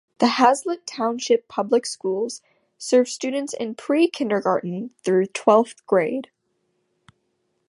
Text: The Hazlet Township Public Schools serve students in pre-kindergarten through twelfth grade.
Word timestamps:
The 0.17 0.25
Hazlet 0.25 0.87
Township 0.87 1.47
Public 1.47 1.85
Schools 1.85 2.41
serve 2.79 3.07
students 3.07 3.53
in 3.53 3.75
pre-kindergarten 3.75 4.95
through 5.03 5.27
twelfth 5.27 5.85
grade. 5.85 6.31